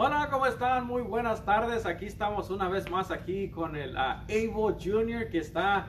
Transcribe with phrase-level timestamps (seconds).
[0.00, 0.86] Hola, ¿cómo están?
[0.86, 1.84] Muy buenas tardes.
[1.84, 5.28] Aquí estamos una vez más aquí con el uh, Evo Jr.
[5.28, 5.88] que está,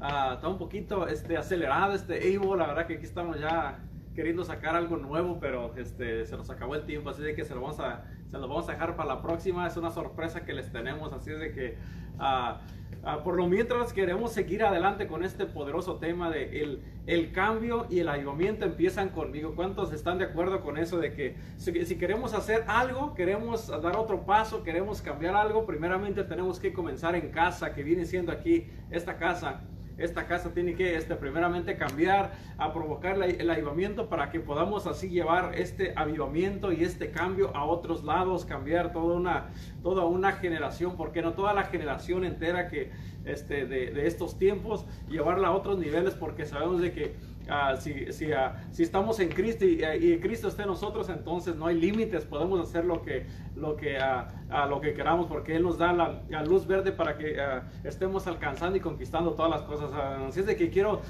[0.00, 2.54] uh, está un poquito este, acelerado este Evo.
[2.54, 3.80] La verdad que aquí estamos ya
[4.14, 7.62] queriendo sacar algo nuevo, pero este, se nos acabó el tiempo, así que se lo
[7.62, 9.66] vamos a, se lo vamos a dejar para la próxima.
[9.66, 11.76] Es una sorpresa que les tenemos, así de que
[12.18, 17.32] uh, uh, por lo mientras queremos seguir adelante con este poderoso tema de el, el
[17.32, 19.54] cambio y el ayudamiento empiezan conmigo.
[19.56, 23.96] ¿Cuántos están de acuerdo con eso de que si, si queremos hacer algo, queremos dar
[23.96, 28.66] otro paso, queremos cambiar algo, primeramente tenemos que comenzar en casa, que viene siendo aquí
[28.90, 29.62] esta casa?
[29.98, 35.08] Esta casa tiene que este, primeramente cambiar, a provocar el avivamiento para que podamos así
[35.08, 39.50] llevar este avivamiento y este cambio a otros lados, cambiar toda una,
[39.82, 42.90] toda una generación, porque no toda la generación entera que
[43.24, 47.16] este, de, de estos tiempos, llevarla a otros niveles, porque sabemos de que
[47.48, 51.56] Uh, si, si, uh, si, estamos en Cristo y, y, Cristo está en nosotros, entonces
[51.56, 53.24] no hay límites, podemos hacer lo que,
[53.56, 57.16] lo que, uh, lo que queramos, porque Él nos da la, la luz verde para
[57.16, 57.38] que
[57.84, 59.90] estemos alcanzando y conquistando todas las cosas.
[59.94, 61.00] así es de que quiero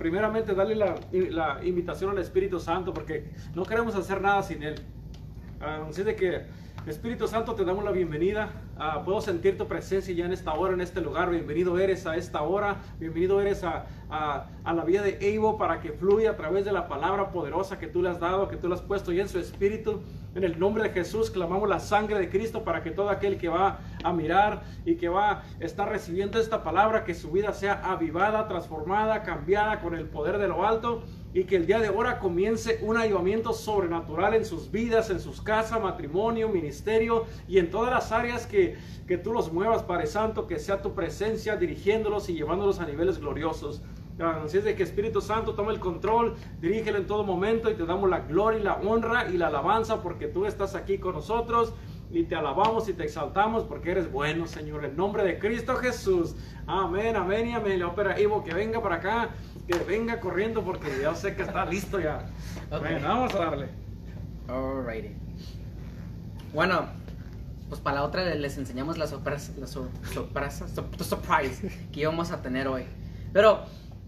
[0.00, 4.74] primeramente darle la, la, invitación al Espíritu Santo, porque no queremos hacer nada sin Él.
[5.60, 6.42] así es de que
[6.86, 8.50] Espíritu Santo, te damos la bienvenida.
[8.76, 11.30] Uh, puedo sentir tu presencia ya en esta hora, en este lugar.
[11.30, 12.78] Bienvenido eres a esta hora.
[12.98, 17.30] Bienvenido eres a, la vida de Evo para que fluya a través de la palabra
[17.30, 20.00] poderosa que tú le has dado, que tú le has puesto ya en su espíritu.
[20.34, 23.48] En el nombre de Jesús clamamos la sangre de Cristo para que todo aquel que
[23.48, 27.74] va a mirar y que va a estar recibiendo esta palabra, que su vida sea
[27.92, 32.18] avivada, transformada, cambiada con el poder de lo alto y que el día de ahora
[32.18, 37.90] comience un ayudamiento sobrenatural en sus vidas, en sus casas, matrimonio, ministerio y en todas
[37.90, 42.34] las áreas que, que tú los muevas, Padre Santo, que sea tu presencia dirigiéndolos y
[42.34, 43.82] llevándolos a niveles gloriosos.
[44.18, 47.86] Así es de que Espíritu Santo toma el control, dirígelo en todo momento y te
[47.86, 51.72] damos la gloria y la honra y la alabanza porque tú estás aquí con nosotros
[52.12, 56.36] y te alabamos y te exaltamos porque eres bueno, Señor, en nombre de Cristo Jesús.
[56.66, 57.80] Amén, amén y amén.
[57.80, 59.30] La ópera Ivo que venga para acá
[59.66, 62.26] que venga corriendo porque ya sé que está listo ya.
[62.66, 62.92] Okay.
[62.92, 63.68] Bueno, vamos a darle.
[64.46, 65.14] Alrighty.
[66.52, 66.86] Bueno,
[67.70, 72.68] pues para la otra les enseñamos la sorpresa, la sorpresa, surprise que íbamos a tener
[72.68, 72.84] hoy.
[73.32, 73.64] Pero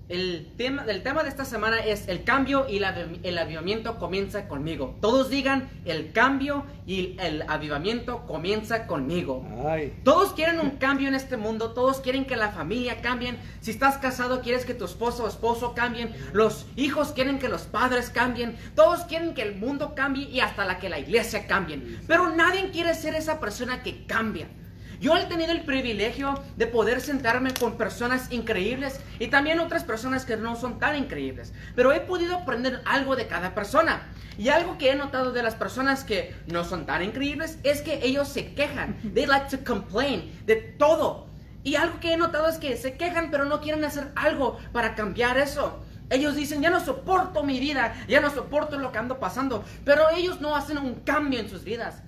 [0.08, 2.76] el tema, el tema de esta semana es el cambio y
[3.22, 4.96] el avivamiento comienza conmigo.
[5.00, 9.46] Todos digan el cambio y el avivamiento comienza conmigo.
[9.66, 9.98] Ay.
[10.04, 13.38] Todos quieren un cambio en este mundo, todos quieren que la familia cambien.
[13.60, 16.14] Si estás casado, quieres que tu esposo o esposo cambien.
[16.32, 18.56] Los hijos quieren que los padres cambien.
[18.74, 21.80] Todos quieren que el mundo cambie y hasta la que la iglesia cambie.
[22.06, 24.48] Pero nadie quiere ser esa persona que cambia.
[25.04, 30.24] Yo he tenido el privilegio de poder sentarme con personas increíbles y también otras personas
[30.24, 31.52] que no son tan increíbles.
[31.76, 34.06] Pero he podido aprender algo de cada persona.
[34.38, 38.00] Y algo que he notado de las personas que no son tan increíbles es que
[38.02, 38.96] ellos se quejan.
[39.12, 41.26] They like to complain de todo.
[41.62, 44.94] Y algo que he notado es que se quejan pero no quieren hacer algo para
[44.94, 45.84] cambiar eso.
[46.08, 49.66] Ellos dicen, ya no soporto mi vida, ya no soporto lo que ando pasando.
[49.84, 52.02] Pero ellos no hacen un cambio en sus vidas.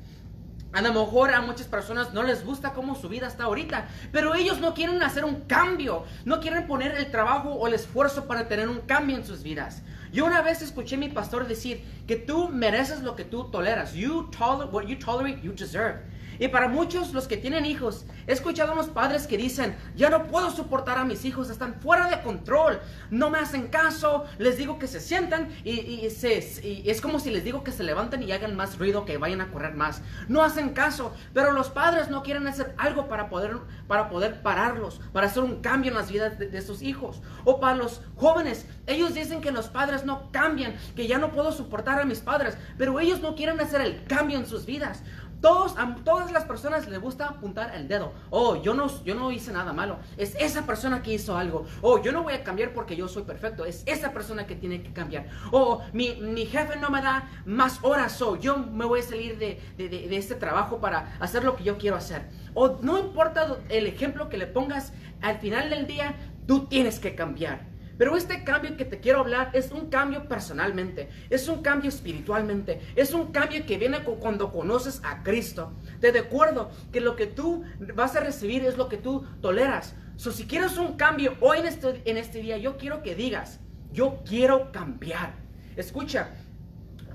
[0.76, 4.34] A lo mejor a muchas personas no les gusta cómo su vida está ahorita, pero
[4.34, 8.46] ellos no quieren hacer un cambio, no quieren poner el trabajo o el esfuerzo para
[8.46, 9.80] tener un cambio en sus vidas.
[10.12, 13.94] Yo una vez escuché a mi pastor decir que tú mereces lo que tú toleras.
[13.94, 16.02] You tolerate what you tolerate, you deserve.
[16.38, 20.10] Y para muchos, los que tienen hijos, he escuchado a unos padres que dicen, ya
[20.10, 22.80] no puedo soportar a mis hijos, están fuera de control,
[23.10, 27.64] no me hacen caso, les digo que se sientan y, es como si les digo
[27.64, 30.02] que se levanten y hagan más ruido, que vayan a correr más.
[30.28, 35.00] No hacen caso, pero los padres no quieren hacer algo para poder, para poder pararlos,
[35.12, 37.22] para hacer un cambio en las vidas de sus hijos.
[37.44, 41.52] O para los jóvenes, ellos dicen que los padres no cambian, que ya no puedo
[41.52, 45.02] soportar a mis padres, pero ellos no quieren hacer el cambio en sus vidas.
[45.40, 48.12] Todos, a todas las personas les gusta apuntar el dedo.
[48.30, 49.98] Oh, yo no, yo no hice nada malo.
[50.16, 51.66] Es esa persona que hizo algo.
[51.82, 53.64] Oh, yo no voy a cambiar porque yo soy perfecto.
[53.64, 55.26] Es esa persona que tiene que cambiar.
[55.52, 58.20] Oh, mi, mi jefe no me da más horas.
[58.22, 61.56] Oh, yo me voy a salir de, de, de, de este trabajo para hacer lo
[61.56, 62.28] que yo quiero hacer.
[62.54, 66.16] O no importa el ejemplo que le pongas, al final del día,
[66.46, 67.75] tú tienes que cambiar.
[67.98, 72.80] Pero este cambio que te quiero hablar es un cambio personalmente, es un cambio espiritualmente,
[72.94, 75.72] es un cambio que viene cuando conoces a Cristo.
[76.00, 77.64] Te recuerdo que lo que tú
[77.94, 79.94] vas a recibir es lo que tú toleras.
[80.16, 83.60] So, si quieres un cambio hoy en este, en este día, yo quiero que digas,
[83.92, 85.34] yo quiero cambiar.
[85.76, 86.30] Escucha,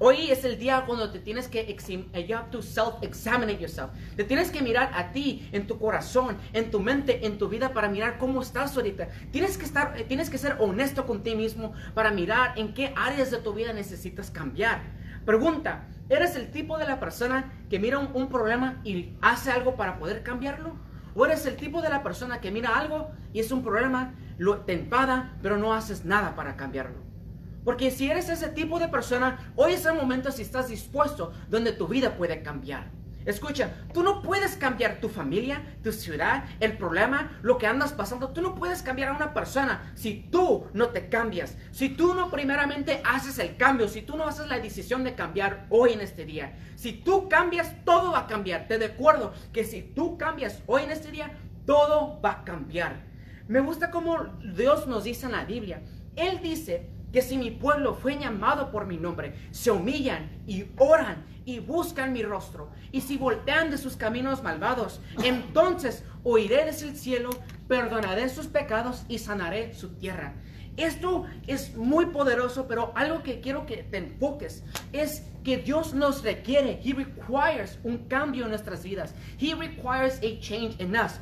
[0.04, 1.64] Hoy es el día cuando te tienes que
[2.28, 3.92] you have to self-examine yourself.
[4.16, 7.72] Te tienes que mirar a ti, en tu corazón, en tu mente, en tu vida
[7.72, 9.10] para mirar cómo estás ahorita.
[9.30, 13.30] Tienes que estar, tienes que ser honesto con ti mismo para mirar en qué áreas
[13.30, 14.82] de tu vida necesitas cambiar.
[15.24, 20.00] Pregunta, ¿Eres el tipo de la persona que mira un, problema y hace algo para
[20.00, 20.76] poder cambiarlo?
[21.14, 24.62] ¿O eres el tipo de la persona que mira algo y es un problema, lo,
[24.62, 27.11] te enfada, pero no haces nada para cambiarlo?
[27.64, 31.72] Porque si eres ese tipo de persona, hoy es el momento si estás dispuesto donde
[31.74, 32.92] tu vida puede cambiar.
[33.26, 38.30] Escucha, tú no puedes cambiar tu familia, tu ciudad, el problema, lo que andas pasando.
[38.30, 41.56] Tú no puedes cambiar a una persona si tú no te cambias.
[41.72, 45.68] Si tú no primeramente haces el cambio, si tú no haces la decisión de cambiar
[45.70, 46.58] hoy en este día.
[46.76, 48.68] Si tú cambias, todo va a cambiar.
[48.68, 51.32] Te acuerdo que si tú cambias hoy en este día,
[51.68, 53.04] todo va a cambiar.
[53.48, 54.18] Me gusta como
[54.56, 55.84] Dios nos dice en la Biblia.
[56.16, 61.26] Él dice que si mi pueblo fue llamado por mi nombre, se humillan y oran
[61.46, 66.98] y buscan mi rostro, y si voltean de sus caminos malvados, entonces oiré desde el
[66.98, 67.30] cielo,
[67.68, 70.36] perdonaré sus pecados y sanaré su tierra.
[70.78, 76.24] Esto es muy poderoso, pero algo que quiero que te enfoques es que Dios nos
[76.24, 76.80] requiere.
[76.84, 79.14] He requires un cambio en nuestras vidas.
[79.38, 81.20] He requires a change in us.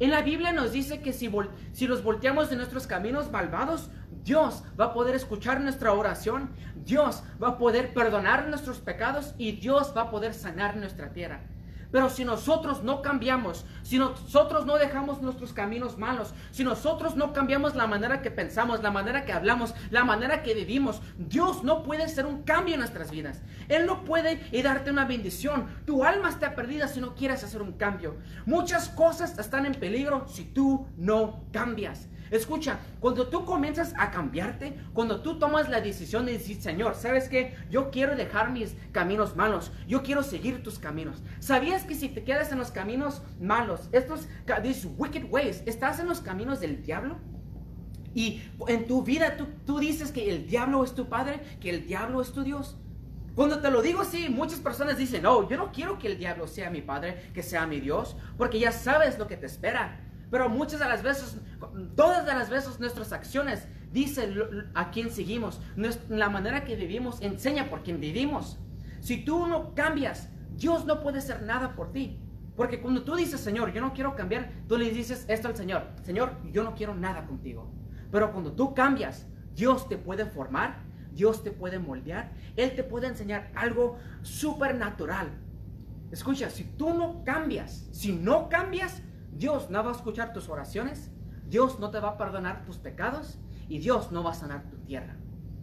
[0.00, 1.30] En la Biblia nos dice que si,
[1.72, 3.90] si los volteamos de nuestros caminos malvados,
[4.24, 9.52] Dios va a poder escuchar nuestra oración, Dios va a poder perdonar nuestros pecados y
[9.52, 11.42] Dios va a poder sanar nuestra tierra.
[11.90, 17.32] Pero si nosotros no cambiamos, si nosotros no dejamos nuestros caminos malos, si nosotros no
[17.32, 21.82] cambiamos la manera que pensamos, la manera que hablamos, la manera que vivimos, Dios no
[21.82, 23.42] puede hacer un cambio en nuestras vidas.
[23.68, 25.66] Él no puede y darte una bendición.
[25.84, 28.16] Tu alma está perdida si no quieres hacer un cambio.
[28.46, 32.08] Muchas cosas están en peligro si tú no cambias.
[32.30, 37.28] Escucha, cuando tú comienzas a cambiarte, cuando tú tomas la decisión de decir, Señor, ¿sabes
[37.28, 37.56] qué?
[37.70, 41.22] Yo quiero dejar mis caminos malos, yo quiero seguir tus caminos.
[41.40, 44.28] ¿Sabías que si te quedas en los caminos malos, estos
[44.62, 47.18] these wicked ways, estás en los caminos del diablo?
[48.14, 51.86] Y en tu vida tú, tú dices que el diablo es tu padre, que el
[51.86, 52.76] diablo es tu Dios.
[53.34, 56.46] Cuando te lo digo así, muchas personas dicen, no, yo no quiero que el diablo
[56.46, 60.00] sea mi padre, que sea mi Dios, porque ya sabes lo que te espera.
[60.30, 61.36] Pero muchas de las veces,
[61.96, 64.34] todas de las veces nuestras acciones dicen
[64.74, 65.60] a quién seguimos.
[66.08, 68.58] La manera que vivimos enseña por quién vivimos.
[69.00, 72.20] Si tú no cambias, Dios no puede hacer nada por ti.
[72.56, 75.86] Porque cuando tú dices, Señor, yo no quiero cambiar, tú le dices esto al Señor,
[76.02, 77.72] Señor, yo no quiero nada contigo.
[78.12, 83.06] Pero cuando tú cambias, Dios te puede formar, Dios te puede moldear, Él te puede
[83.06, 85.28] enseñar algo supernatural.
[86.10, 89.02] Escucha, si tú no cambias, si no cambias,
[89.40, 91.10] Dios no va a escuchar tus oraciones,
[91.46, 93.38] Dios no te va a perdonar tus pecados
[93.70, 95.16] y Dios no va a sanar tu tierra.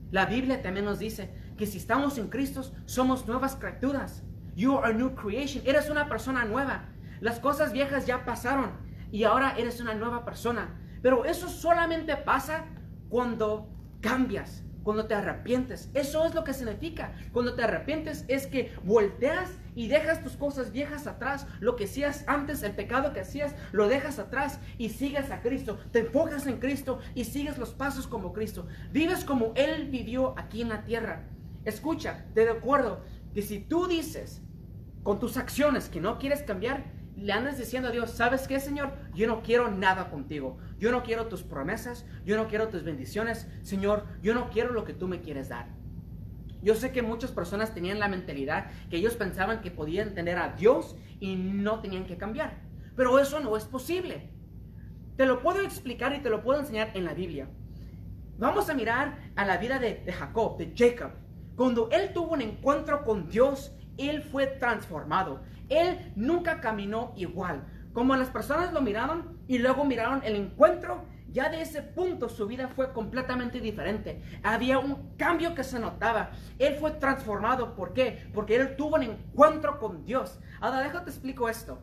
[0.10, 4.24] La Biblia también nos dice que si estamos en Cristo somos nuevas criaturas.
[4.56, 5.64] You are a new creation.
[5.64, 6.86] Eres una persona nueva.
[7.20, 8.72] Las cosas viejas ya pasaron
[9.12, 10.76] y ahora eres una nueva persona.
[11.04, 12.66] Pero eso solamente pasa
[13.10, 13.70] cuando
[14.02, 15.90] cambias, cuando te arrepientes.
[15.94, 17.12] Eso es lo que significa.
[17.34, 21.46] Cuando te arrepientes es que volteas y dejas tus cosas viejas atrás.
[21.60, 25.78] Lo que hacías antes, el pecado que hacías, lo dejas atrás y sigues a Cristo.
[25.92, 28.66] Te enfocas en Cristo y sigues los pasos como Cristo.
[28.94, 31.28] Vives como Él vivió aquí en la tierra.
[31.66, 33.02] Escucha, te recuerdo
[33.34, 34.42] que si tú dices
[35.04, 36.86] con tus acciones que no quieres cambiar,
[37.18, 38.94] le andas diciendo a Dios, ¿sabes qué, Señor?
[39.16, 40.60] Yo no quiero nada contigo.
[40.78, 43.48] Yo no quiero tus promesas, yo no quiero tus bendiciones.
[43.64, 45.68] Señor, yo no quiero lo que tú me quieres dar.
[46.62, 50.50] Yo sé que muchas personas tenían la mentalidad que ellos pensaban que podían tener a
[50.50, 52.62] Dios y no tenían que cambiar.
[52.96, 54.30] Pero eso no es posible.
[55.16, 57.50] Te lo puedo explicar y te lo puedo enseñar en la Biblia.
[58.38, 61.14] Vamos a mirar a la vida de, de Jacob, de Jacob.
[61.56, 65.42] Cuando él tuvo un encuentro con Dios, él fue transformado.
[65.70, 67.66] Él nunca caminó igual.
[67.94, 72.48] Como las personas lo miraron y luego miraron el encuentro, ya de ese punto su
[72.48, 74.22] vida fue completamente diferente.
[74.44, 76.32] Había un cambio que se notaba.
[76.58, 77.76] Él fue transformado.
[77.76, 78.30] ¿Por qué?
[78.34, 80.40] Porque él tuvo un encuentro con Dios.
[80.62, 81.80] Ahora déjate explico esto.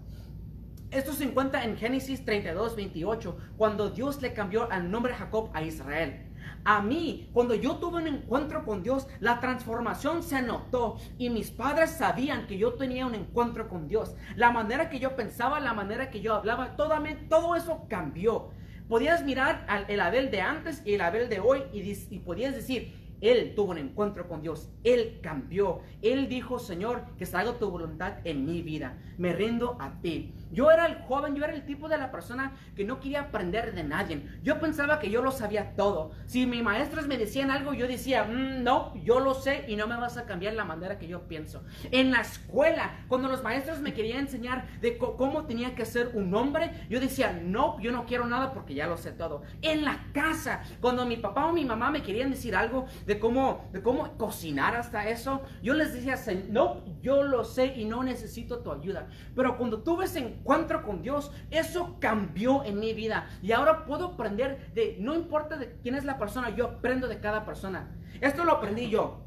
[0.90, 5.62] Esto se encuentra en Génesis 32, 28, cuando Dios le cambió el nombre Jacob a
[5.62, 6.33] Israel.
[6.64, 11.50] A mí, cuando yo tuve un encuentro con Dios, la transformación se notó y mis
[11.50, 14.14] padres sabían que yo tenía un encuentro con Dios.
[14.35, 16.94] La manera que yo pensaba, la manera que yo hablaba, todo,
[17.28, 18.49] todo eso cambió.
[18.88, 22.54] Podías mirar al, el Abel de antes y el Abel de hoy y, y podías
[22.54, 24.71] decir, él tuvo un encuentro con Dios.
[24.85, 25.80] Él cambió.
[26.02, 28.99] Él dijo, Señor, que salga tu voluntad en mi vida.
[29.16, 30.35] Me rindo a ti.
[30.54, 33.75] Yo era el joven, yo era el tipo de la persona que no quería aprender
[33.75, 34.23] de nadie.
[34.42, 36.12] Yo pensaba que yo lo sabía todo.
[36.26, 39.88] Si mis maestros me decían algo, yo decía, mm, no, yo lo sé y no
[39.88, 41.64] me vas a cambiar la manera que yo pienso.
[41.90, 46.32] En la escuela, cuando los maestros me querían enseñar de cómo tenía que ser un
[46.34, 49.42] hombre, yo decía, no, yo no quiero nada porque ya lo sé todo.
[49.61, 53.68] En la casa, cuando mi papá o mi mamá me querían decir algo de cómo,
[53.73, 56.16] de cómo cocinar hasta eso, yo les decía,
[56.49, 59.08] no, yo lo sé y no necesito tu ayuda.
[59.34, 63.30] Pero cuando tuve ese encuentro con Dios, eso cambió en mi vida.
[63.40, 67.18] Y ahora puedo aprender de, no importa de quién es la persona, yo aprendo de
[67.18, 67.96] cada persona.
[68.20, 69.24] Esto lo aprendí yo.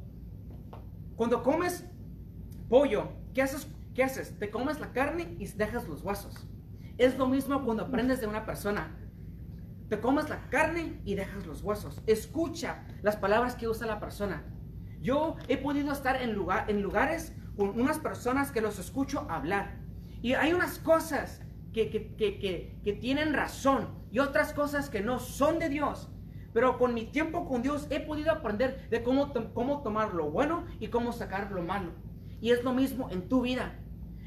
[1.16, 1.86] Cuando comes
[2.70, 3.68] pollo, ¿qué haces?
[3.96, 4.38] ¿Qué haces?
[4.38, 6.48] Te comes la carne y dejas los huesos.
[7.00, 8.96] Es lo mismo cuando aprendes de una persona.
[9.90, 12.04] Te comes la carne y dejas los huesos.
[12.06, 14.44] Escucha las palabras que usa la persona.
[15.02, 19.77] Yo he podido estar en, lugar, en lugares con unas personas que los escucho hablar.
[20.22, 21.42] Y hay unas cosas
[21.74, 26.10] que, que, tienen razón y otras cosas que no son de Dios.
[26.54, 30.66] Pero con mi tiempo con Dios he podido aprender de cómo, cómo tomar lo bueno
[30.80, 31.92] y cómo sacar lo malo.
[32.42, 33.80] Y es lo mismo en tu vida.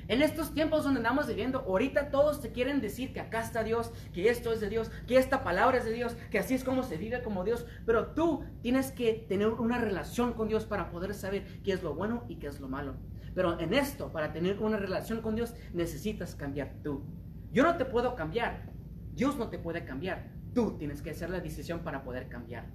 [0.07, 3.93] En estos tiempos donde andamos viviendo, ahorita todos te quieren decir que acá está Dios,
[4.13, 6.83] que esto es de Dios, que esta palabra es de Dios, que así es como
[6.83, 7.65] se vive como Dios.
[7.87, 11.95] Pero tú tienes que tener una relación con Dios para poder saber qué es lo
[11.95, 12.97] bueno y qué es lo malo.
[13.35, 17.05] Pero en esto, para tener una relación con Dios, necesitas cambiar tú.
[17.53, 18.71] Yo no te puedo cambiar.
[19.15, 20.31] Dios no te puede cambiar.
[20.55, 22.67] Tú tienes que hacer la decisión para poder cambiar.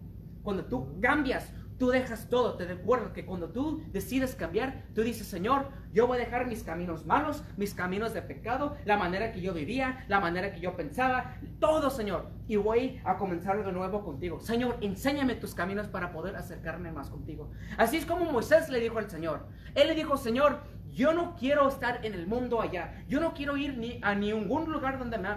[0.43, 5.27] Cuando tú cambias, Tú dejas todo, te recuerdo que cuando tú decides cambiar, tú dices,
[5.27, 9.41] Señor, yo voy a dejar mis caminos malos, mis caminos de pecado, la manera que
[9.41, 14.03] yo vivía, la manera que yo pensaba, todo, Señor, y voy a comenzar de nuevo
[14.03, 14.39] contigo.
[14.39, 17.51] Señor, enséñame tus caminos para poder acercarme más contigo.
[17.77, 19.45] Así es como Moisés le dijo al Señor.
[19.73, 23.03] Él le dijo, Señor, yo no quiero estar en el mundo allá.
[23.09, 25.27] Yo no quiero ir ni a ningún lugar donde me...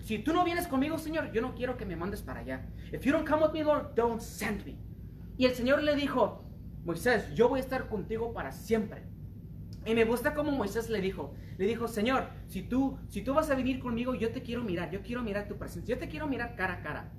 [0.00, 2.66] Si tú no vienes conmigo, Señor, yo no quiero que me mandes para allá.
[2.92, 4.87] If you don't come with me, Lord, don't send me.
[5.38, 6.44] Y el Señor le dijo,
[6.84, 9.04] Moisés, yo voy a estar contigo para siempre.
[9.86, 13.48] Y me gusta como Moisés le dijo, le dijo, Señor, si tú, si tú vas
[13.48, 16.26] a venir conmigo, yo te quiero mirar, yo quiero mirar tu presencia, yo te quiero
[16.26, 17.12] mirar cara a cara.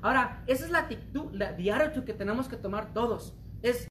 [0.00, 3.36] Ahora, esa es la actitud, la actitud que tenemos que tomar todos.
[3.60, 3.86] Es,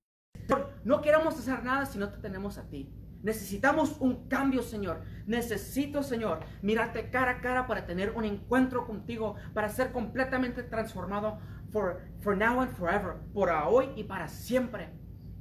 [0.84, 2.92] no queremos hacer nada si no te tenemos a ti.
[3.22, 5.02] Necesitamos un cambio, Señor.
[5.26, 11.40] Necesito, Señor, mirarte cara a cara para tener un encuentro contigo, para ser completamente transformado
[11.72, 14.90] for, for now and forever, por hoy y para siempre.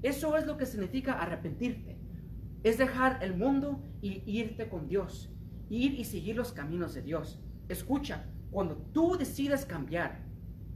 [0.02, 1.98] Eso es lo que significa arrepentirte.
[2.62, 5.30] Es dejar el mundo y irte con Dios.
[5.70, 7.40] Ir y seguir los caminos de Dios.
[7.68, 10.22] Escucha, cuando tú decides cambiar,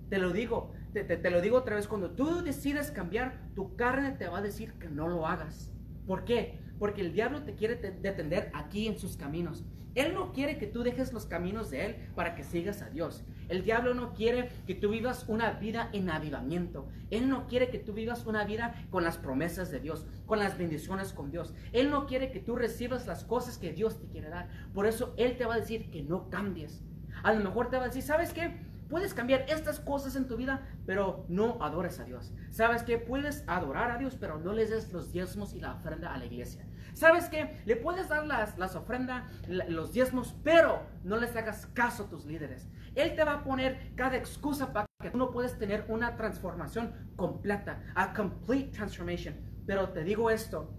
[0.09, 4.12] te lo digo, te, te, lo digo otra vez, cuando tú decides cambiar, tu carne
[4.12, 5.73] te va a decir que no lo hagas.
[6.07, 6.59] ¿Por qué?
[6.78, 9.64] Porque el diablo te quiere detener aquí en sus caminos.
[9.95, 13.25] Él no quiere que tú dejes los caminos de Él para que sigas a Dios.
[13.49, 16.88] El diablo no quiere que tú vivas una vida en avivamiento.
[17.11, 20.59] Él no quiere que tú vivas una vida con las promesas de Dios, con las
[20.59, 21.55] bendiciones con Dios.
[21.73, 24.49] Él no quiere que tú recibas las cosas que Dios te quiere dar.
[24.75, 26.83] Por eso Él te va a decir que no cambies.
[27.23, 28.69] A lo mejor te va a decir, ¿sabes qué?
[28.88, 32.33] Puedes cambiar estas cosas en tu vida, pero no adores a Dios.
[32.50, 32.97] ¿Sabes qué?
[32.97, 36.25] Puedes adorar a Dios, pero no les des los diezmos y la ofrenda a la
[36.25, 36.64] iglesia.
[36.95, 37.61] ¿Sabes qué?
[37.67, 42.25] Le puedes dar las, las ofrendas, los diezmos, pero no les hagas caso a tus
[42.25, 42.67] líderes.
[42.95, 46.92] Él te va a poner cada excusa para que tú no puedes tener una transformación
[47.16, 49.35] completa, a complete transformation.
[49.66, 50.75] Pero te digo esto,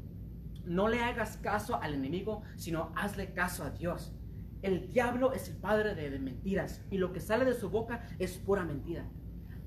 [0.66, 4.16] no le hagas caso al enemigo, sino hazle caso a Dios.
[4.62, 8.38] El diablo es el padre de, mentiras y lo que sale de su boca es
[8.38, 9.10] pura mentira.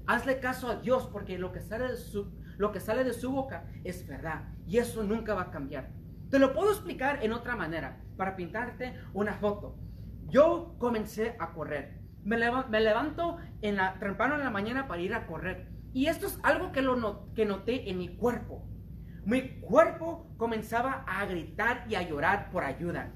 [0.06, 3.32] Hazle caso a Dios porque lo que sale de su, lo que sale de su
[3.32, 5.90] boca es verdad y eso nunca va a cambiar.
[6.28, 9.78] Te lo puedo explicar en otra manera para pintarte una foto.
[10.28, 15.26] Yo comencé a correr me, levanto en la, temprano en la mañana para ir a
[15.26, 15.68] correr.
[15.92, 18.66] Y esto es algo que, lo que noté en mi cuerpo.
[19.24, 23.12] Mi cuerpo comenzaba a gritar y a llorar por ayuda.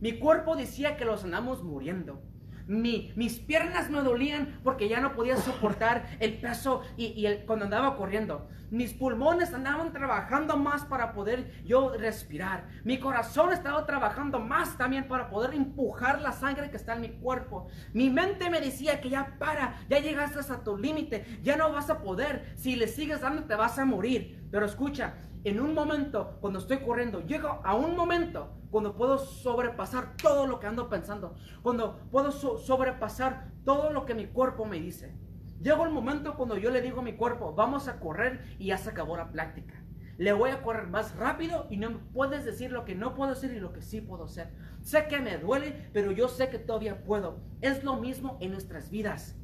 [0.00, 2.22] Mi cuerpo decía que los andamos muriendo
[2.70, 7.96] mis piernas me dolían porque ya no podía soportar el peso y, el, cuando andaba
[7.96, 8.48] corriendo.
[8.70, 12.68] Mis pulmones andaban trabajando más para poder yo respirar.
[12.84, 17.08] Mi corazón estaba trabajando más también para poder empujar la sangre que está en mi
[17.08, 17.66] cuerpo.
[17.92, 21.90] Mi mente me decía que ya para, ya llegaste a tu límite, ya no vas
[21.90, 22.52] a poder.
[22.54, 24.40] Si le sigues dando te vas a morir.
[24.50, 30.16] Pero escucha, en un momento, cuando estoy corriendo, llego a un momento cuando puedo sobrepasar
[30.16, 35.16] todo lo que ando pensando, cuando puedo sobrepasar todo lo que mi cuerpo me dice.
[35.62, 38.78] Llegó el momento cuando yo le digo a mi cuerpo, vamos a correr y ya
[38.78, 39.82] se acabó la práctica.
[40.18, 43.52] Le voy a correr más rápido y no puedes decir lo que no puedo hacer
[43.52, 44.52] y lo que sí puedo hacer.
[44.82, 47.40] Sé que me duele, pero yo sé que todavía puedo.
[47.62, 49.36] Es lo mismo en nuestras vidas.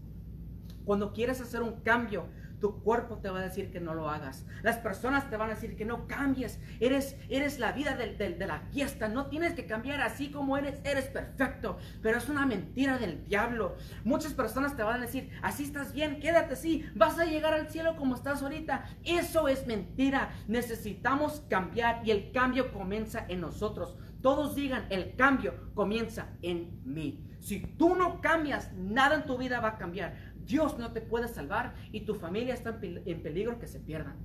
[0.85, 2.27] Cuando quieres hacer un cambio,
[2.61, 4.47] tu cuerpo te va a decir que no lo hagas.
[4.63, 6.61] Las personas te van a decir que no cambies.
[6.81, 9.09] Eres, eres la vida de la fiesta.
[9.09, 10.81] No tienes que cambiar así como eres.
[10.85, 11.79] Eres perfecto.
[12.03, 13.77] Pero es una mentira del diablo.
[14.05, 16.85] Muchas personas te van a decir, así estás bien, quédate así.
[16.95, 18.85] Vas a llegar al cielo como estás ahorita.
[19.05, 20.31] Eso es mentira.
[20.49, 23.97] Necesitamos cambiar y el cambio comienza en nosotros.
[24.23, 27.23] Todos digan, el cambio comienza en mí.
[27.47, 30.26] Si tú no cambias, nada en tu vida va a cambiar.
[30.47, 34.17] Dios no te puede salvar y tu familia está en peligro que se pierdan.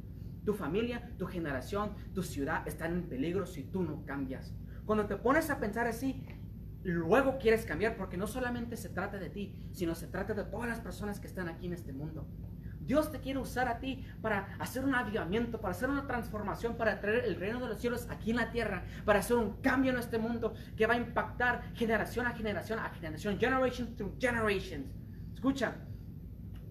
[0.45, 4.55] Tu familia, tu generación, tu ciudad están en peligro si tú no cambias.
[4.85, 6.23] Cuando te pones a pensar así,
[6.83, 10.67] luego quieres cambiar porque no solamente se trata de ti, sino se trata de todas
[10.67, 12.27] las personas que están aquí en este mundo.
[12.81, 16.99] Dios te quiere usar a ti para hacer un avivamiento, para hacer una transformación, para
[16.99, 19.99] traer el reino de los cielos aquí en la tierra, para hacer un cambio en
[19.99, 24.87] este mundo que va a impactar generación a generación a generación, generation through generations.
[25.33, 25.75] Escucha,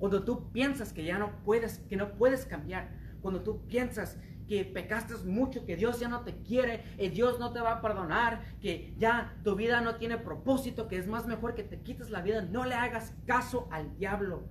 [0.00, 2.88] cuando tú piensas que ya no puedes, que no puedes cambiar,
[3.20, 4.16] cuando tú piensas
[4.48, 7.80] que pecaste mucho, que Dios ya no te quiere, que Dios no te va a
[7.80, 12.10] perdonar, que ya tu vida no tiene propósito, que es más mejor que te quites
[12.10, 14.48] la vida, no le hagas caso al diablo.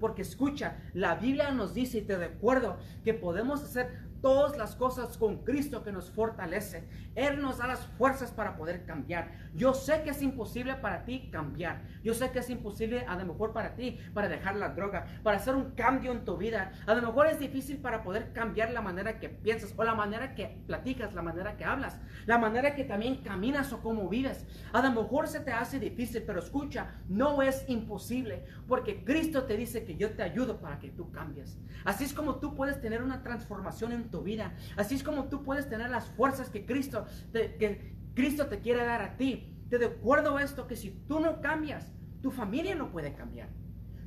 [0.00, 5.16] Porque escucha, la Biblia nos dice, y te recuerdo, que podemos hacer todas las cosas
[5.16, 6.88] con Cristo que nos fortalece.
[7.14, 9.32] Él nos da las fuerzas para poder cambiar.
[9.54, 11.82] Yo sé que es imposible para ti cambiar.
[12.02, 15.36] Yo sé que es imposible a lo mejor para ti, para dejar la droga, para
[15.36, 16.72] hacer un cambio en tu vida.
[16.86, 20.34] A lo mejor es difícil para poder cambiar la manera que piensas o la manera
[20.34, 24.46] que platicas, la manera que hablas, la manera que también caminas o cómo vives.
[24.72, 29.56] A lo mejor se te hace difícil, pero escucha, no es imposible porque Cristo te
[29.56, 31.58] dice que yo te ayudo para que tú cambies.
[31.84, 34.54] Así es como tú puedes tener una transformación en tu vida.
[34.76, 38.84] Así es como tú puedes tener las fuerzas que Cristo te, que Cristo te quiere
[38.84, 39.54] dar a ti.
[39.68, 43.48] Te recuerdo esto, que si tú no cambias, tu familia no puede cambiar.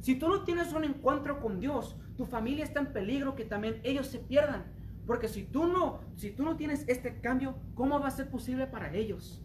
[0.02, 3.80] Si tú no tienes un encuentro con Dios, tu familia está en peligro que también
[3.84, 4.66] ellos se pierdan.
[5.06, 8.68] Porque si tú no, si tú no tienes este cambio, ¿cómo va a ser posible
[8.68, 9.42] para ellos?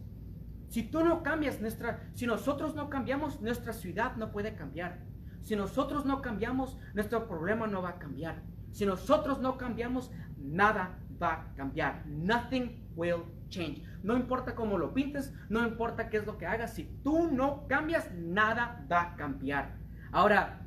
[0.67, 4.99] Si tú no cambias nuestra, si nosotros no cambiamos, nuestra ciudad no puede cambiar.
[5.41, 8.43] Si nosotros no cambiamos, nuestro problema no va a cambiar.
[8.71, 12.05] Si nosotros no cambiamos, nada va a cambiar.
[12.07, 13.83] Nothing will change.
[14.03, 17.67] No importa cómo lo pintes, no importa qué es lo que hagas, si tú no
[17.67, 19.77] cambias, nada va a cambiar.
[20.11, 20.65] Ahora,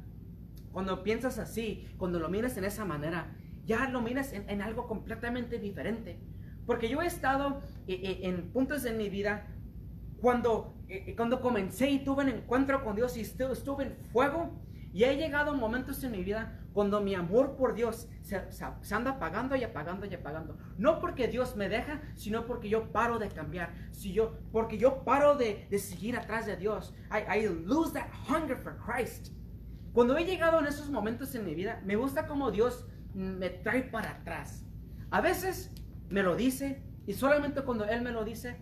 [0.72, 5.59] cuando piensas así, cuando lo miras en esa manera, ya lo miras en, algo completamente
[5.59, 6.20] diferente.
[6.66, 9.46] Porque yo he estado eh, eh, en puntos en mi vida
[10.20, 14.61] cuando, eh, cuando comencé y tuve un encuentro con Dios y estuve en fuego,
[14.92, 19.11] y he llegado a momentos en mi vida cuando mi amor por Dios se, anda
[19.11, 20.57] apagando y apagando y apagando.
[20.79, 23.75] No porque Dios me deja, sino porque yo paro de cambiar.
[23.90, 26.95] Si yo, porque yo paro de, seguir atrás de Dios.
[27.11, 29.31] I, I lose that hunger for Christ.
[29.93, 33.83] Cuando he llegado en esos momentos en mi vida, me gusta como Dios me trae
[33.83, 34.64] para atrás.
[35.11, 35.75] A veces
[36.09, 38.57] me lo dice y solamente cuando Él me lo dice,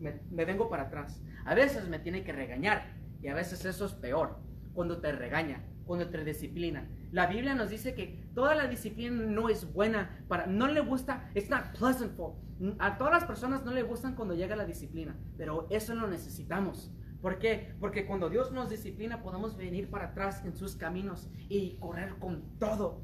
[0.00, 1.22] me vengo para atrás.
[1.44, 4.38] A veces me tiene que regañar y a veces eso es peor,
[4.72, 6.86] cuando te regaña cuando te disciplina.
[7.10, 11.28] La Biblia nos dice que toda la disciplina no es buena para, no le gusta,
[11.34, 12.34] it's not pleasantful.
[12.78, 16.92] A todas las personas no le gustan cuando llega la disciplina, pero eso lo necesitamos.
[17.22, 17.74] ¿Por qué?
[17.80, 22.42] Porque cuando Dios nos disciplina podemos venir para atrás en sus caminos y correr con
[22.58, 23.00] todo.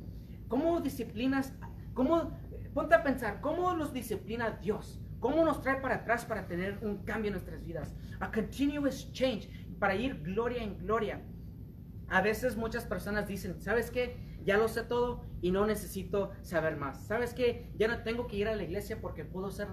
[0.47, 1.53] ¿Cómo disciplinas?
[1.95, 2.39] ¿Cómo?
[2.75, 5.01] Ponte a pensar, ¿cómo nos disciplina Dios?
[5.21, 7.95] ¿Cómo nos trae para atrás para tener un cambio en nuestras vidas?
[8.21, 11.23] A continuous change, para ir gloria en gloria.
[12.15, 14.17] A veces muchas personas dicen, ¿sabes qué?
[14.45, 17.09] Ya lo sé todo y no necesito saber más.
[17.09, 17.73] ¿Sabes qué?
[17.77, 19.67] Ya no tengo que ir a la iglesia porque puedo ser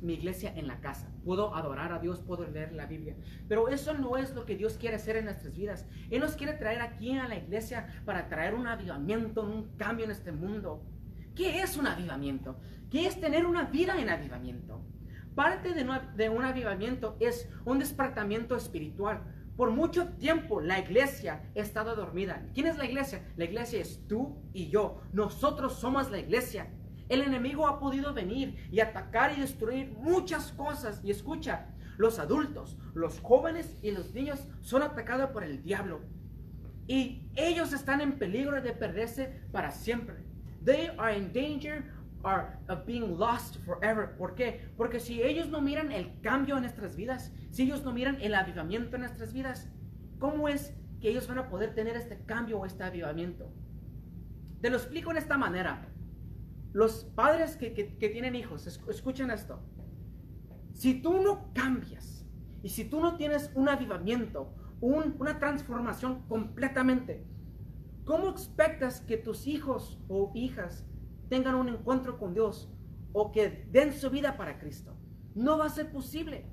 [0.00, 1.12] mi iglesia en la casa.
[1.22, 3.14] Puedo adorar a Dios, puedo leer la Biblia.
[3.46, 5.86] Pero eso no es lo que Dios quiere hacer en nuestras vidas.
[6.08, 10.12] Él nos quiere traer aquí a la iglesia para traer un avivamiento, un cambio en
[10.12, 10.82] este mundo.
[11.34, 12.58] ¿Qué es un avivamiento?
[12.90, 14.80] ¿Qué es tener una vida en avivamiento?
[15.34, 19.22] Parte de un avivamiento es un despertamiento espiritual
[19.60, 22.46] por mucho tiempo la iglesia ha estado dormida.
[22.54, 23.30] ¿Quién es la iglesia?
[23.36, 25.02] La iglesia es tú y yo.
[25.12, 26.70] Nosotros somos la iglesia.
[27.10, 31.02] El enemigo ha podido venir y atacar y destruir muchas cosas.
[31.04, 36.00] Y escucha, los adultos, los jóvenes y los niños son atacados por el diablo.
[36.86, 40.24] Y ellos están en peligro de perderse para siempre.
[40.64, 41.84] They are in danger
[42.22, 44.16] are being lost forever.
[44.16, 44.60] ¿Por qué?
[44.76, 48.34] Porque si ellos no miran el cambio en nuestras vidas, si ellos no miran el
[48.34, 49.70] avivamiento en nuestras vidas,
[50.18, 53.52] ¿cómo es que ellos van a poder tener este cambio o este avivamiento?
[54.60, 55.86] Te lo explico en esta manera.
[56.72, 59.60] los padres que, tienen hijos, escuchen esto.
[60.72, 62.24] Si tú no cambias
[62.62, 67.26] y si tú no tienes un avivamiento, una transformación completamente,
[68.04, 70.86] ¿cómo expectas que tus hijos o hijas
[71.30, 72.70] tengan un encuentro con Dios
[73.14, 74.94] o que den su vida para Cristo?
[75.34, 76.44] No va a ser posible.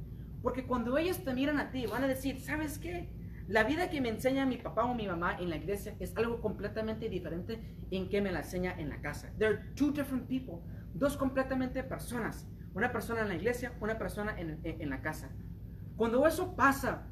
[0.42, 3.10] Porque cuando ellos te miran a ti, van a decir, ¿sabes qué?
[3.48, 6.42] La vida que me enseña mi papá o mi mamá en la iglesia es algo
[6.42, 7.62] completamente diferente
[7.92, 9.32] en que me la enseña en la casa.
[9.38, 10.60] There are two different people,
[10.94, 12.48] dos completamente personas.
[12.74, 15.32] Una persona en la iglesia, una persona en, la casa.
[15.96, 17.08] Cuando eso pasa,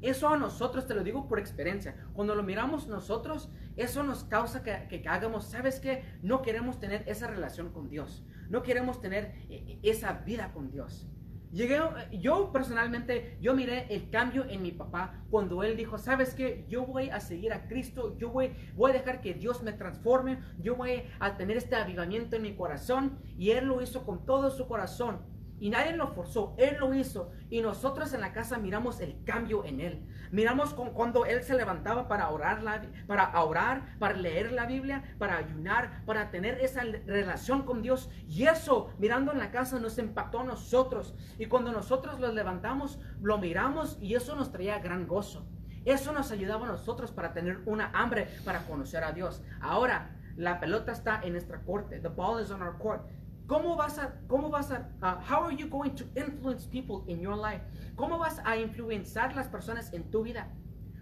[0.00, 4.62] eso a nosotros, te lo digo por experiencia, cuando lo miramos nosotros, eso nos causa
[4.62, 6.04] que, que, hagamos, ¿sabes qué?
[6.22, 8.24] No queremos tener esa relación con Dios.
[8.48, 11.08] No queremos tener eh, esa vida con Dios.
[11.54, 16.66] Llegué, yo personalmente, yo miré el cambio en mi papá cuando él dijo, ¿sabes qué?
[16.68, 20.40] Yo voy a seguir a Cristo, yo voy, voy a dejar que Dios me transforme,
[20.58, 23.20] yo voy a tener este avivamiento en mi corazón.
[23.38, 25.20] Y él lo hizo con todo su corazón.
[25.60, 27.30] Y nadie lo forzó, Él lo hizo.
[27.48, 30.06] Y nosotros en la casa miramos el cambio en Él.
[30.30, 32.62] Miramos con cuando Él se levantaba para orar,
[33.06, 38.10] para orar, para leer la Biblia, para ayunar, para tener esa relación con Dios.
[38.28, 41.14] Y eso, mirando en la casa, nos impactó a nosotros.
[41.38, 45.46] Y cuando nosotros los levantamos, lo miramos y eso nos traía gran gozo.
[45.84, 49.42] Eso nos ayudaba a nosotros para tener una hambre para conocer a Dios.
[49.60, 52.00] Ahora, la pelota está en nuestra corte.
[52.00, 53.02] The ball is on our court.
[53.46, 57.20] ¿Cómo vas a, cómo vas a, uh, how are you going to influence people in
[57.20, 57.62] your life?
[57.94, 60.48] ¿Cómo vas a influenciar las personas en tu vida?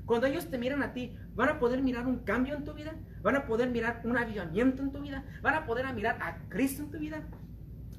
[0.06, 2.94] Cuando ellos te miran a ti, ¿van a poder mirar un cambio en tu vida?
[3.22, 5.24] ¿Van a poder mirar un avivamiento en tu vida?
[5.40, 7.22] ¿Van a poder mirar a Cristo en tu vida?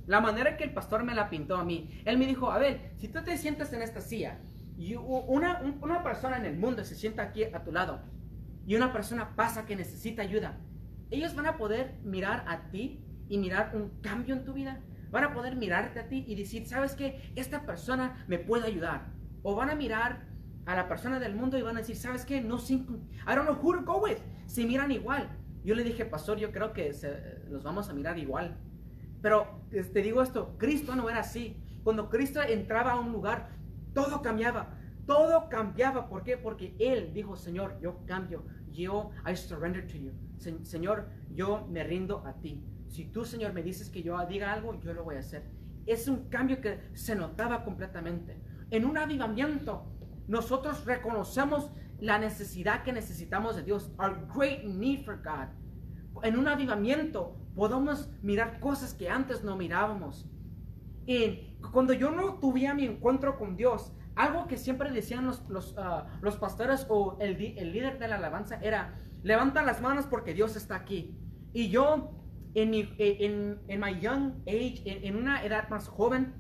[0.08, 2.91] La manera que el pastor me la pintó a mí, él me dijo, a ver,
[2.97, 4.39] si tú te sientas en esta silla
[4.77, 8.01] y una, una persona en el mundo se sienta aquí a tu lado
[8.67, 10.58] y una persona pasa que necesita ayuda,
[11.10, 14.81] ellos van a poder mirar a ti y mirar un cambio en tu vida.
[15.12, 17.31] Van a poder mirarte a ti y decir, ¿sabes qué?
[17.36, 19.12] Esta persona me puede ayudar.
[19.43, 20.25] O van a mirar
[20.65, 22.41] a la persona del mundo y van a decir, ¿sabes qué?
[22.41, 24.17] No, I don't know who to go with.
[24.47, 25.29] Si miran igual.
[25.63, 26.91] Yo le dije, pastor, yo creo que
[27.49, 28.57] los vamos a mirar igual.
[29.21, 31.57] Pero te digo esto, Cristo no era así.
[31.83, 33.49] Cuando Cristo entraba a un lugar,
[33.93, 34.77] todo cambiaba.
[35.05, 36.09] Todo cambiaba.
[36.09, 36.38] ¿Por qué?
[36.38, 38.43] Porque Él dijo, Señor, yo cambio.
[38.71, 40.12] Yo, I surrender to you.
[40.63, 42.63] Señor, yo me rindo a ti.
[42.93, 45.49] Si tú, Señor, me dices que yo diga algo, yo lo voy a hacer.
[45.88, 48.39] Es un cambio que se notaba completamente.
[48.69, 49.88] En un avivamiento,
[50.27, 55.47] nosotros reconocemos la necesidad que necesitamos de Dios, our great need for God.
[56.23, 60.29] En un avivamiento podemos mirar cosas que antes no mirábamos.
[61.08, 65.73] Y cuando yo no tuve mi encuentro con Dios, algo que siempre decían los, los,
[65.79, 70.36] ah, los pastores o el, el líder de la alabanza era, levanta las manos porque
[70.36, 71.17] Dios está aquí.
[71.53, 72.22] Y yo
[72.55, 76.33] en mi en, en my young age, en, una edad más joven,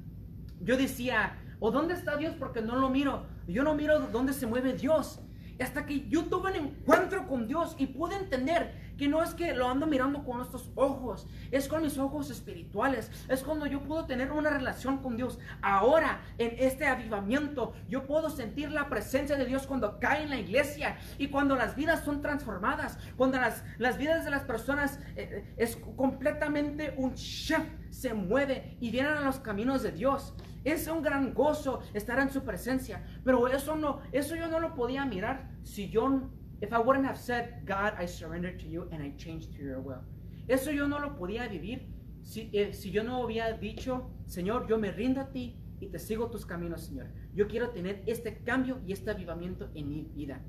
[0.61, 2.35] yo decía, ¿o dónde está Dios?
[2.37, 3.25] Porque no lo miro.
[3.47, 5.19] Yo no miro dónde se mueve Dios.
[5.59, 9.53] Hasta que yo tuve un encuentro con Dios y pude entender que no es que
[9.53, 14.05] lo ando mirando con estos ojos, es con mis ojos espirituales, es cuando yo puedo
[14.05, 15.39] tener una relación con Dios.
[15.61, 20.39] Ahora, en este avivamiento, yo puedo sentir la presencia de Dios cuando cae en la
[20.39, 25.29] iglesia y cuando las vidas son transformadas, cuando las, las vidas de las personas eh,
[25.31, 30.33] eh, es completamente un shift, se mueve y vienen a los caminos de Dios.
[30.63, 34.75] Es un gran gozo estar en su presencia, pero eso no, eso yo no lo
[34.75, 36.29] podía mirar si yo
[36.63, 39.81] If I wouldn't have said, God, I surrender to you and I change to your
[39.81, 40.01] will.
[40.47, 41.89] Eso yo no lo podía vivir
[42.21, 45.99] si, eh, si yo no hubiera dicho, Señor, yo me rindo a ti y te
[45.99, 47.07] sigo tus caminos, Señor.
[47.35, 50.41] Yo quiero tener este cambio y este avivamiento en mi vida.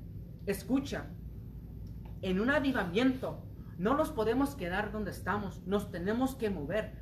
[0.45, 1.07] Escucha,
[2.21, 3.43] en un avivamiento
[3.77, 6.93] no nos podemos quedar donde estamos, nos tenemos que mover.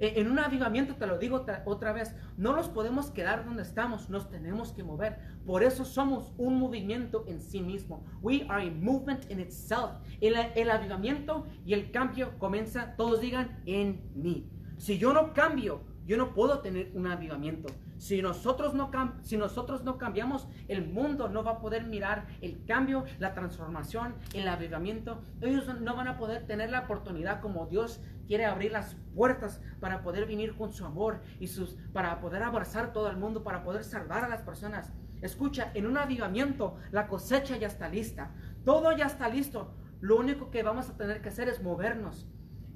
[0.00, 4.08] E, en un avivamiento, te lo digo otra vez, no nos podemos quedar donde estamos,
[4.08, 5.18] nos tenemos que mover.
[5.44, 8.04] Por eso somos un movimiento en sí mismo.
[8.22, 9.92] We are a movement in itself.
[10.20, 14.50] El, el avivamiento y el cambio comienza, todos digan, en mí.
[14.78, 17.68] Si yo no cambio, yo no puedo tener un avivamiento.
[18.00, 22.64] Si nosotros, no si nosotros no cambiamos, el mundo no va a poder mirar el
[22.64, 25.20] cambio, la transformación, el avivamiento.
[25.42, 30.02] Ellos no van a poder tener la oportunidad como Dios quiere abrir las puertas para
[30.02, 33.84] poder venir con su amor y sus, para poder abrazar todo el mundo, para poder
[33.84, 34.94] salvar a las personas.
[35.20, 38.34] Escucha, en un avivamiento la cosecha ya está lista.
[38.64, 39.74] Todo ya está listo.
[40.00, 42.26] Lo único que vamos a tener que hacer es movernos.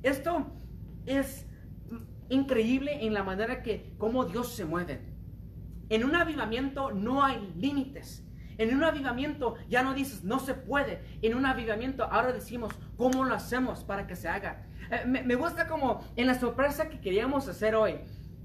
[0.02, 0.52] Esto
[1.06, 1.46] es
[2.28, 5.13] increíble en la manera que como Dios se mueve.
[5.88, 8.24] En un avivamiento no hay límites.
[8.58, 11.02] En un avivamiento ya no dices no se puede.
[11.22, 14.66] En un avivamiento ahora decimos cómo lo hacemos para que se haga.
[14.90, 17.92] Eh, me, gusta como en la sorpresa que queríamos hacer hoy.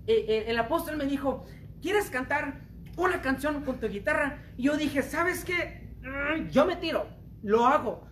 [0.08, 1.46] Eh, eh, el apóstol me dijo,
[1.82, 2.62] ¿quieres cantar
[2.98, 4.42] una canción con tu guitarra?
[4.58, 5.96] Y yo dije, ¿sabes qué?
[6.02, 7.08] Mm, yo me tiro,
[7.44, 8.08] lo hago.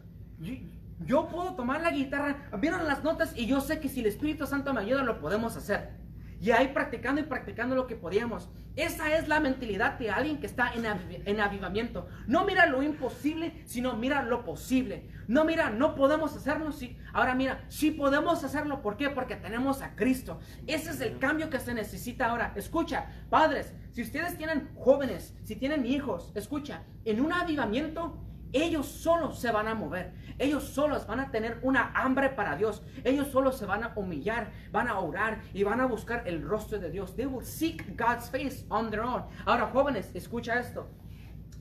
[0.99, 4.45] Yo, puedo tomar la guitarra, vieron las notas y yo sé que si el Espíritu
[4.45, 5.95] Santo me ayuda lo podemos hacer.
[6.39, 8.49] Y ahí practicando y practicando lo que podíamos.
[8.75, 10.85] Esa es la mentalidad de alguien que está en,
[11.25, 12.07] en, avivamiento.
[12.27, 15.09] No mira lo imposible, sino mira lo posible.
[15.27, 16.95] No mira, no podemos hacerlo, sí.
[17.11, 18.83] Ahora mira, sí podemos hacerlo.
[18.83, 19.09] ¿Por qué?
[19.09, 20.39] Porque tenemos a Cristo.
[20.67, 22.53] Ese es el cambio que se necesita ahora.
[22.55, 29.39] Escucha, padres, si ustedes tienen jóvenes, si tienen hijos, escucha, en un avivamiento ellos solos
[29.39, 30.13] se van a mover.
[30.39, 32.83] Ellos solos van a tener una hambre para Dios.
[33.03, 36.79] Ellos solos se van a humillar, van a orar y van a buscar el rostro
[36.79, 37.15] de Dios.
[37.15, 39.23] They will seek God's face on their own.
[39.45, 40.87] Ahora, jóvenes, escucha esto.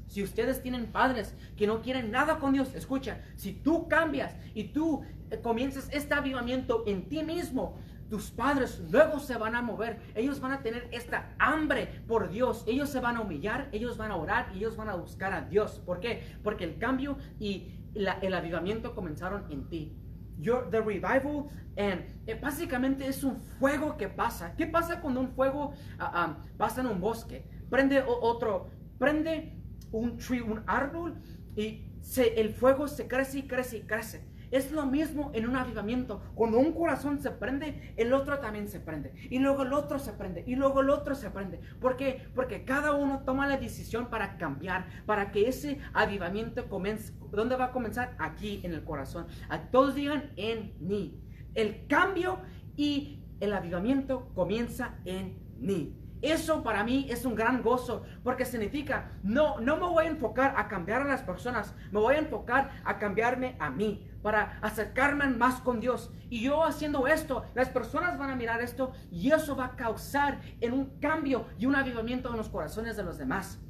[0.07, 4.65] Si ustedes tienen padres que no quieren nada con Dios, escucha, si tú cambias y
[4.65, 7.77] tú eh, comienzas este avivamiento en ti mismo,
[8.09, 9.99] tus padres luego se van a mover.
[10.15, 12.65] Ellos van a tener esta hambre por Dios.
[12.67, 15.43] Ellos se van a humillar, ellos van a orar y ellos van a buscar a
[15.43, 15.81] Dios.
[15.85, 16.23] ¿Por qué?
[16.43, 19.97] Porque el cambio y el avivamiento comenzaron en ti.
[20.39, 24.55] Your, the revival and eh, básicamente es un fuego que pasa.
[24.55, 27.47] ¿Qué pasa cuando un fuego ah, ah, pasa en un bosque?
[27.71, 29.55] Prende otro, prende
[29.93, 31.15] un tree, un árbol
[31.57, 34.36] y se, el fuego se crece y crece y crece.
[34.51, 36.23] Es lo mismo en un avivamiento.
[36.35, 39.13] Cuando un corazón se prende, el otro también se prende.
[39.31, 40.45] Y luego el otro se prende.
[40.47, 41.61] Y luego el otro se prende.
[41.81, 42.29] ¿Por qué?
[42.35, 44.87] Porque cada uno toma la decisión para cambiar.
[45.07, 47.13] Para que ese avivamiento comience.
[47.33, 48.15] ¿Dónde va a comenzar?
[48.19, 49.27] Aquí en el corazón.
[49.49, 51.21] A todos digan en mí.
[51.55, 52.39] El cambio
[52.77, 55.95] y el avivamiento comienza en mí.
[56.23, 60.55] Eso para mí es un gran gozo porque significa, no, no me voy a enfocar
[60.57, 65.29] a cambiar a las personas, me voy a enfocar a cambiarme a mí para acercarme
[65.29, 66.11] más con Dios.
[66.31, 70.41] Y yo haciendo esto, las personas van a mirar esto y eso va a causar
[70.61, 73.61] en un cambio y un avivamiento en los corazones de los demás.